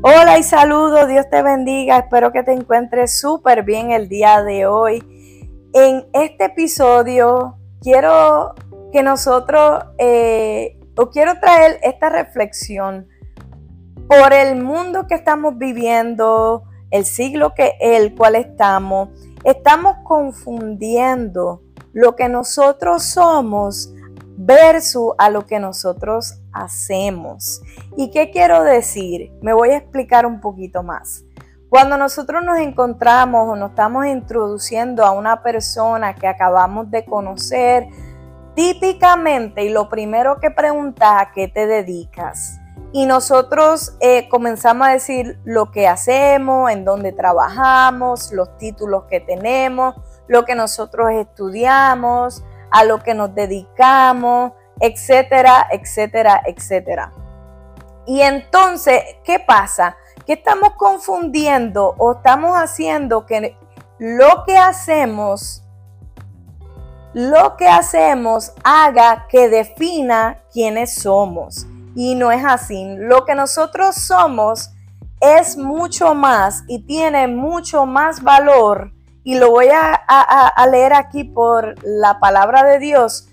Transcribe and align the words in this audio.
Hola 0.00 0.38
y 0.38 0.44
saludos, 0.44 1.08
Dios 1.08 1.28
te 1.28 1.42
bendiga, 1.42 1.98
espero 1.98 2.30
que 2.30 2.44
te 2.44 2.52
encuentres 2.52 3.18
súper 3.18 3.64
bien 3.64 3.90
el 3.90 4.08
día 4.08 4.44
de 4.44 4.64
hoy. 4.64 5.02
En 5.74 6.06
este 6.12 6.44
episodio 6.44 7.56
quiero 7.82 8.54
que 8.92 9.02
nosotros, 9.02 9.86
eh, 9.98 10.78
o 10.96 11.10
quiero 11.10 11.40
traer 11.40 11.80
esta 11.82 12.10
reflexión 12.10 13.08
por 14.06 14.32
el 14.32 14.62
mundo 14.62 15.08
que 15.08 15.16
estamos 15.16 15.58
viviendo, 15.58 16.62
el 16.92 17.04
siglo 17.04 17.52
que 17.56 17.72
el 17.80 18.14
cual 18.14 18.36
estamos, 18.36 19.08
estamos 19.42 19.96
confundiendo 20.04 21.60
lo 21.92 22.14
que 22.14 22.28
nosotros 22.28 23.02
somos 23.02 23.92
versus 24.38 25.14
a 25.18 25.30
lo 25.30 25.46
que 25.46 25.58
nosotros 25.58 26.40
hacemos. 26.52 27.60
¿Y 27.96 28.10
qué 28.12 28.30
quiero 28.30 28.62
decir? 28.62 29.32
Me 29.42 29.52
voy 29.52 29.70
a 29.70 29.78
explicar 29.78 30.26
un 30.26 30.40
poquito 30.40 30.84
más. 30.84 31.24
Cuando 31.68 31.98
nosotros 31.98 32.44
nos 32.44 32.58
encontramos 32.58 33.48
o 33.48 33.56
nos 33.56 33.70
estamos 33.70 34.06
introduciendo 34.06 35.04
a 35.04 35.10
una 35.10 35.42
persona 35.42 36.14
que 36.14 36.28
acabamos 36.28 36.90
de 36.90 37.04
conocer, 37.04 37.88
típicamente 38.54 39.64
y 39.64 39.68
lo 39.68 39.88
primero 39.88 40.38
que 40.40 40.50
pregunta 40.50 41.20
¿a 41.20 41.32
qué 41.32 41.48
te 41.48 41.66
dedicas? 41.66 42.60
Y 42.92 43.06
nosotros 43.06 43.96
eh, 44.00 44.28
comenzamos 44.30 44.88
a 44.88 44.92
decir 44.92 45.38
lo 45.44 45.70
que 45.72 45.86
hacemos, 45.86 46.70
en 46.70 46.84
dónde 46.84 47.12
trabajamos, 47.12 48.32
los 48.32 48.56
títulos 48.56 49.04
que 49.10 49.20
tenemos, 49.20 49.94
lo 50.26 50.46
que 50.46 50.54
nosotros 50.54 51.10
estudiamos, 51.10 52.42
a 52.70 52.84
lo 52.84 53.02
que 53.02 53.14
nos 53.14 53.34
dedicamos, 53.34 54.52
etcétera, 54.80 55.68
etcétera, 55.70 56.42
etcétera. 56.46 57.12
Y 58.06 58.22
entonces, 58.22 59.02
¿qué 59.24 59.38
pasa? 59.38 59.96
Que 60.26 60.34
estamos 60.34 60.70
confundiendo 60.76 61.94
o 61.98 62.12
estamos 62.12 62.56
haciendo 62.56 63.26
que 63.26 63.56
lo 63.98 64.44
que 64.46 64.56
hacemos, 64.56 65.62
lo 67.12 67.56
que 67.56 67.68
hacemos 67.68 68.52
haga 68.64 69.26
que 69.28 69.48
defina 69.48 70.42
quiénes 70.52 70.94
somos. 70.94 71.66
Y 71.94 72.14
no 72.14 72.30
es 72.30 72.44
así. 72.44 72.96
Lo 72.96 73.24
que 73.24 73.34
nosotros 73.34 73.96
somos 73.96 74.70
es 75.20 75.56
mucho 75.56 76.14
más 76.14 76.64
y 76.68 76.84
tiene 76.84 77.26
mucho 77.26 77.86
más 77.86 78.22
valor. 78.22 78.92
Y 79.28 79.34
lo 79.34 79.50
voy 79.50 79.66
a, 79.68 80.66
leer 80.70 80.94
aquí 80.94 81.22
por 81.22 81.74
la 81.84 82.18
palabra 82.18 82.64
de 82.64 82.78
Dios 82.78 83.28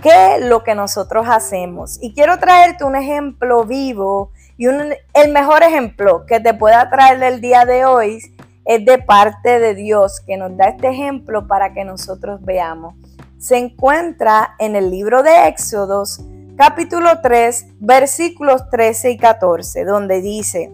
que 0.00 0.38
lo 0.38 0.62
que 0.62 0.76
nosotros 0.76 1.26
hacemos. 1.28 1.98
Y 2.00 2.14
quiero 2.14 2.38
traerte 2.38 2.84
un 2.84 2.94
ejemplo 2.94 3.64
vivo 3.64 4.30
y 4.56 4.66
el 4.66 5.32
mejor 5.32 5.64
ejemplo 5.64 6.26
que 6.26 6.38
te 6.38 6.54
pueda 6.54 6.88
traer 6.90 7.20
el 7.24 7.40
día 7.40 7.64
de 7.64 7.84
hoy 7.86 8.20
es 8.64 8.84
de 8.84 8.98
parte 8.98 9.58
de 9.58 9.74
Dios 9.74 10.20
que 10.24 10.36
nos 10.36 10.56
da 10.56 10.68
este 10.68 10.90
ejemplo 10.90 11.48
para 11.48 11.74
que 11.74 11.84
nosotros 11.84 12.40
veamos. 12.42 12.94
Se 13.36 13.58
encuentra 13.58 14.54
en 14.60 14.76
el 14.76 14.92
libro 14.92 15.24
de 15.24 15.48
Éxodos 15.48 16.20
capítulo 16.56 17.20
3 17.20 17.66
versículos 17.80 18.70
13 18.70 19.10
y 19.10 19.16
14 19.16 19.84
donde 19.84 20.20
dice, 20.20 20.72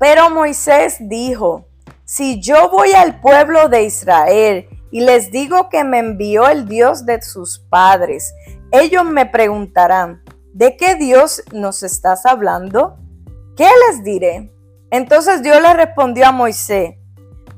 pero 0.00 0.30
Moisés 0.30 0.96
dijo, 0.98 1.67
si 2.08 2.40
yo 2.40 2.70
voy 2.70 2.92
al 2.92 3.20
pueblo 3.20 3.68
de 3.68 3.82
Israel 3.82 4.66
y 4.90 5.02
les 5.02 5.30
digo 5.30 5.68
que 5.68 5.84
me 5.84 5.98
envió 5.98 6.48
el 6.48 6.66
Dios 6.66 7.04
de 7.04 7.20
sus 7.20 7.58
padres. 7.58 8.32
Ellos 8.72 9.04
me 9.04 9.26
preguntarán, 9.26 10.22
¿de 10.54 10.74
qué 10.78 10.94
Dios 10.94 11.42
nos 11.52 11.82
estás 11.82 12.24
hablando? 12.24 12.96
¿Qué 13.58 13.68
les 13.86 14.02
diré? 14.02 14.50
Entonces 14.90 15.42
Dios 15.42 15.60
le 15.60 15.74
respondió 15.74 16.26
a 16.28 16.32
Moisés, 16.32 16.94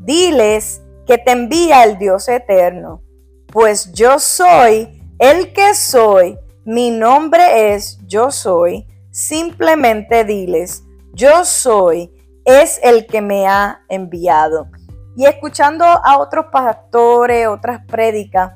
diles 0.00 0.82
que 1.06 1.16
te 1.16 1.30
envía 1.30 1.84
el 1.84 1.96
Dios 1.96 2.28
eterno, 2.28 3.04
pues 3.46 3.92
yo 3.92 4.18
soy 4.18 5.00
el 5.20 5.52
que 5.52 5.74
soy, 5.74 6.36
mi 6.64 6.90
nombre 6.90 7.72
es 7.72 8.00
yo 8.08 8.32
soy, 8.32 8.84
simplemente 9.12 10.24
diles, 10.24 10.82
yo 11.12 11.44
soy, 11.44 12.10
es 12.52 12.80
el 12.82 13.06
que 13.06 13.20
me 13.20 13.46
ha 13.46 13.82
enviado 13.88 14.68
y 15.16 15.26
escuchando 15.26 15.84
a 15.84 16.18
otros 16.18 16.46
pastores, 16.52 17.46
otras 17.46 17.84
prédicas, 17.86 18.52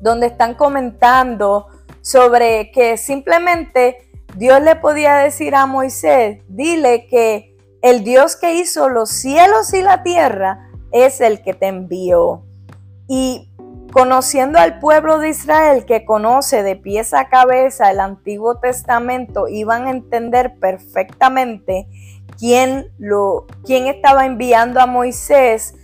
donde 0.00 0.28
están 0.28 0.54
comentando 0.54 1.66
sobre 2.00 2.70
que 2.70 2.96
simplemente 2.96 4.10
Dios 4.36 4.62
le 4.62 4.76
podía 4.76 5.16
decir 5.16 5.54
a 5.54 5.66
Moisés, 5.66 6.42
dile 6.48 7.06
que 7.08 7.56
el 7.82 8.04
Dios 8.04 8.36
que 8.36 8.54
hizo 8.54 8.88
los 8.88 9.10
cielos 9.10 9.74
y 9.74 9.82
la 9.82 10.02
tierra 10.02 10.70
es 10.92 11.20
el 11.20 11.42
que 11.42 11.54
te 11.54 11.66
envió. 11.66 12.44
Y 13.08 13.50
conociendo 13.92 14.58
al 14.58 14.78
pueblo 14.78 15.18
de 15.18 15.30
Israel 15.30 15.84
que 15.84 16.04
conoce 16.04 16.62
de 16.62 16.76
pies 16.76 17.12
a 17.14 17.28
cabeza 17.28 17.90
el 17.90 18.00
Antiguo 18.00 18.58
Testamento, 18.58 19.48
iban 19.48 19.86
a 19.86 19.90
entender 19.90 20.54
perfectamente 20.60 21.86
quién, 22.38 22.90
lo, 22.98 23.46
quién 23.64 23.86
estaba 23.86 24.26
enviando 24.26 24.80
a 24.80 24.86
Moisés, 24.86 25.74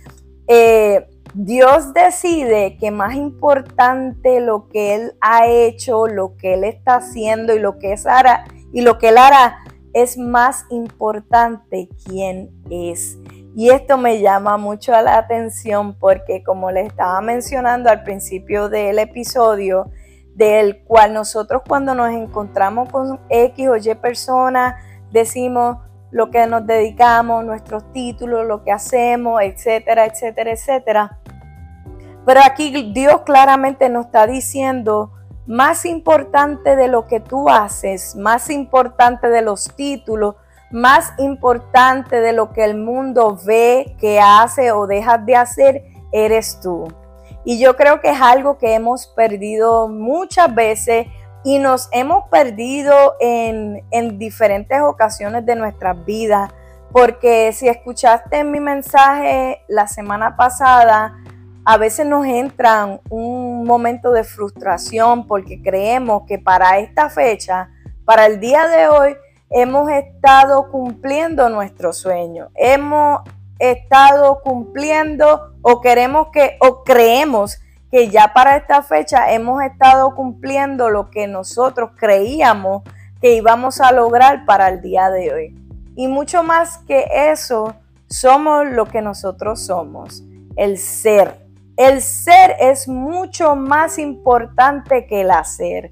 eh, 0.47 1.07
Dios 1.33 1.93
decide 1.93 2.77
que 2.79 2.89
más 2.89 3.15
importante 3.15 4.39
lo 4.39 4.67
que 4.69 4.95
Él 4.95 5.13
ha 5.21 5.45
hecho, 5.47 6.07
lo 6.07 6.35
que 6.35 6.55
Él 6.55 6.63
está 6.63 6.95
haciendo 6.95 7.53
y 7.53 7.59
lo 7.59 7.77
que, 7.77 7.93
es 7.93 8.07
hará, 8.07 8.45
y 8.73 8.81
lo 8.81 8.97
que 8.97 9.09
Él 9.09 9.17
hará, 9.17 9.59
es 9.93 10.17
más 10.17 10.65
importante 10.69 11.89
quién 12.05 12.49
es. 12.69 13.17
Y 13.59 13.71
esto 13.71 13.97
me 13.97 14.21
llama 14.21 14.57
mucho 14.57 14.91
la 14.91 15.17
atención 15.17 15.95
porque 15.95 16.43
como 16.43 16.69
les 16.69 16.85
estaba 16.85 17.19
mencionando 17.21 17.89
al 17.89 18.03
principio 18.03 18.69
del 18.69 18.99
episodio, 18.99 19.89
del 20.35 20.83
cual 20.83 21.15
nosotros 21.15 21.63
cuando 21.67 21.95
nos 21.95 22.11
encontramos 22.11 22.87
con 22.89 23.19
X 23.29 23.67
o 23.67 23.75
Y 23.75 23.95
personas, 23.95 24.75
decimos, 25.11 25.77
lo 26.11 26.29
que 26.29 26.45
nos 26.45 26.67
dedicamos, 26.67 27.43
nuestros 27.45 27.91
títulos, 27.93 28.45
lo 28.45 28.63
que 28.63 28.71
hacemos, 28.71 29.41
etcétera, 29.41 30.05
etcétera, 30.05 30.51
etcétera. 30.51 31.19
Pero 32.27 32.41
aquí 32.45 32.91
Dios 32.93 33.21
claramente 33.21 33.89
nos 33.89 34.05
está 34.05 34.27
diciendo, 34.27 35.13
más 35.47 35.83
importante 35.85 36.75
de 36.75 36.89
lo 36.89 37.07
que 37.07 37.21
tú 37.21 37.49
haces, 37.49 38.15
más 38.15 38.51
importante 38.51 39.29
de 39.29 39.41
los 39.41 39.75
títulos, 39.75 40.35
más 40.71 41.13
importante 41.17 42.19
de 42.19 42.33
lo 42.33 42.51
que 42.51 42.63
el 42.63 42.75
mundo 42.75 43.37
ve 43.45 43.95
que 43.99 44.19
hace 44.19 44.71
o 44.71 44.87
dejas 44.87 45.25
de 45.25 45.35
hacer, 45.35 45.83
eres 46.11 46.59
tú. 46.61 46.87
Y 47.45 47.59
yo 47.59 47.77
creo 47.77 48.01
que 48.01 48.09
es 48.09 48.21
algo 48.21 48.57
que 48.57 48.73
hemos 48.73 49.07
perdido 49.07 49.87
muchas 49.87 50.53
veces 50.53 51.07
y 51.43 51.59
nos 51.59 51.87
hemos 51.93 52.27
perdido 52.29 53.15
en, 53.21 53.81
diferentes 54.19 54.81
ocasiones 54.81 55.45
de 55.45 55.55
nuestras 55.55 56.03
vidas, 56.03 56.51
porque 56.91 57.53
si 57.53 57.69
escuchaste 57.69 58.43
mi 58.43 58.59
mensaje 58.59 59.61
la 59.69 59.87
semana 59.87 60.35
pasada, 60.35 61.15
a 61.63 61.77
veces 61.77 62.05
nos 62.05 62.25
entra 62.25 62.99
un 63.09 63.63
momento 63.63 64.11
de 64.11 64.25
frustración 64.25 65.25
porque 65.25 65.61
creemos 65.61 66.23
que 66.27 66.39
para 66.39 66.79
esta 66.79 67.09
fecha, 67.09 67.69
para 68.03 68.25
el 68.25 68.41
día 68.41 68.67
de 68.67 68.89
hoy, 68.89 69.15
hemos 69.49 69.89
estado 69.89 70.69
cumpliendo 70.71 71.49
nuestro 71.49 71.93
sueño. 71.93 72.49
Hemos 72.55 73.21
estado 73.59 74.41
cumpliendo 74.43 75.53
o 75.61 75.81
queremos 75.81 76.27
que 76.31 76.57
o 76.61 76.83
creemos 76.83 77.59
que 77.91 78.09
ya 78.09 78.33
para 78.33 78.57
esta 78.57 78.83
fecha 78.83 79.31
hemos 79.31 79.63
estado 79.63 80.13
cumpliendo 80.13 80.89
lo 80.89 81.09
que 81.09 81.27
nosotros 81.27 81.91
creíamos 81.97 82.83
que 83.21 83.33
íbamos 83.33 83.81
a 83.81 83.91
lograr 83.91 84.45
para 84.45 84.69
el 84.69 84.81
día 84.81 85.09
de 85.09 85.33
hoy. 85.33 85.55
Y 85.95 86.07
mucho 86.07 86.43
más 86.43 86.79
que 86.79 87.07
eso, 87.31 87.75
somos 88.07 88.67
lo 88.67 88.85
que 88.85 89.01
nosotros 89.01 89.61
somos, 89.61 90.23
el 90.55 90.77
ser. 90.77 91.47
El 91.75 92.01
ser 92.01 92.55
es 92.59 92.87
mucho 92.87 93.55
más 93.55 93.97
importante 93.97 95.07
que 95.07 95.21
el 95.21 95.31
hacer. 95.31 95.91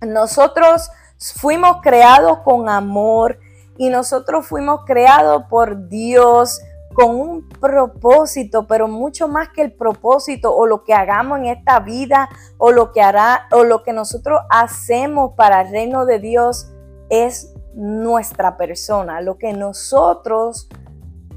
Nosotros 0.00 0.90
fuimos 1.30 1.78
creados 1.82 2.38
con 2.38 2.68
amor 2.68 3.38
y 3.76 3.88
nosotros 3.90 4.46
fuimos 4.46 4.84
creados 4.84 5.44
por 5.48 5.88
Dios 5.88 6.60
con 6.94 7.18
un 7.18 7.48
propósito, 7.48 8.66
pero 8.66 8.86
mucho 8.86 9.28
más 9.28 9.48
que 9.48 9.62
el 9.62 9.72
propósito 9.72 10.54
o 10.54 10.66
lo 10.66 10.84
que 10.84 10.94
hagamos 10.94 11.38
en 11.38 11.46
esta 11.46 11.80
vida 11.80 12.28
o 12.58 12.70
lo 12.70 12.92
que 12.92 13.00
hará 13.00 13.46
o 13.50 13.64
lo 13.64 13.82
que 13.82 13.92
nosotros 13.92 14.40
hacemos 14.50 15.32
para 15.36 15.62
el 15.62 15.70
reino 15.70 16.04
de 16.04 16.18
Dios 16.18 16.70
es 17.08 17.54
nuestra 17.74 18.56
persona, 18.56 19.20
lo 19.20 19.38
que 19.38 19.52
nosotros 19.52 20.68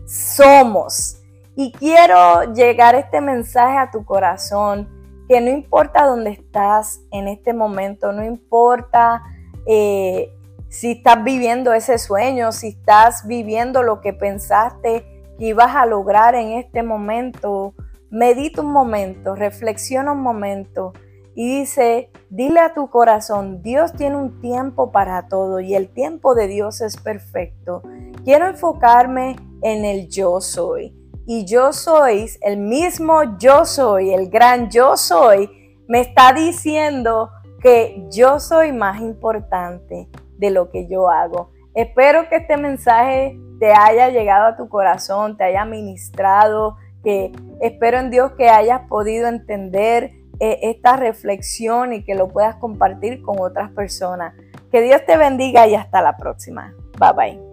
somos. 0.06 1.22
Y 1.56 1.72
quiero 1.72 2.54
llegar 2.54 2.96
este 2.96 3.22
mensaje 3.22 3.78
a 3.78 3.92
tu 3.92 4.04
corazón, 4.04 4.90
que 5.30 5.40
no 5.40 5.50
importa 5.50 6.06
dónde 6.06 6.32
estás 6.32 7.00
en 7.12 7.30
este 7.30 7.54
momento, 7.54 8.12
no 8.12 8.24
importa 8.24 9.24
eh, 9.66 10.32
si 10.70 10.92
estás 10.92 11.24
viviendo 11.24 11.74
ese 11.74 11.98
sueño, 11.98 12.52
si 12.52 12.70
estás 12.70 13.26
viviendo 13.28 13.84
lo 13.84 14.02
que 14.02 14.14
pensaste 14.14 15.06
que 15.38 15.46
ibas 15.46 15.76
a 15.76 15.86
lograr 15.86 16.36
en 16.36 16.54
este 16.54 16.84
momento, 16.84 17.74
medita 18.10 18.62
un 18.62 18.72
momento, 18.72 19.36
reflexiona 19.36 20.12
un 20.12 20.22
momento 20.22 20.94
y 21.36 21.60
dice, 21.60 22.10
dile 22.30 22.62
a 22.62 22.74
tu 22.74 22.90
corazón, 22.90 23.62
Dios 23.62 23.94
tiene 23.94 24.16
un 24.16 24.40
tiempo 24.40 24.92
para 24.92 25.28
todo 25.28 25.60
y 25.60 25.76
el 25.76 25.90
tiempo 25.90 26.34
de 26.34 26.48
Dios 26.48 26.80
es 26.80 26.96
perfecto. 26.96 27.84
Quiero 28.24 28.48
enfocarme 28.48 29.36
en 29.62 29.84
el 29.84 30.08
yo 30.08 30.40
soy. 30.40 30.96
Y 31.28 31.46
yo 31.46 31.74
soy, 31.74 32.30
el 32.42 32.58
mismo 32.58 33.38
yo 33.38 33.66
soy, 33.66 34.14
el 34.14 34.30
gran 34.30 34.70
yo 34.70 34.96
soy, 34.96 35.50
me 35.88 36.00
está 36.00 36.32
diciendo 36.34 37.30
que 37.66 38.06
yo 38.12 38.40
soy 38.40 38.72
más 38.72 39.02
importante 39.02 40.08
de 40.38 40.52
lo 40.52 40.70
que 40.70 40.88
yo 40.88 41.10
hago. 41.10 41.50
Espero 41.74 42.30
que 42.30 42.36
este 42.36 42.58
mensaje 42.58 43.40
te 43.60 43.74
haya 43.74 44.10
llegado 44.10 44.46
a 44.46 44.56
tu 44.56 44.70
corazón, 44.70 45.36
te 45.36 45.46
haya 45.46 45.66
ministrado, 45.66 46.78
que 47.04 47.32
espero 47.62 47.98
en 47.98 48.12
Dios 48.12 48.34
que 48.34 48.50
hayas 48.50 48.82
podido 48.88 49.28
entender 49.28 50.12
eh, 50.40 50.60
esta 50.62 50.96
reflexión 50.96 51.92
y 51.92 52.04
que 52.04 52.14
lo 52.14 52.28
puedas 52.28 52.56
compartir 52.58 53.24
con 53.24 53.40
otras 53.40 53.72
personas. 53.72 54.36
Que 54.72 54.82
Dios 54.82 55.04
te 55.08 55.18
bendiga 55.18 55.66
y 55.66 55.74
hasta 55.74 56.04
la 56.04 56.18
próxima. 56.18 56.72
Bye 57.00 57.14
bye. 57.16 57.45